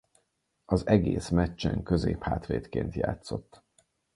[0.65, 3.63] Az egész meccsen középhátvédként játszott.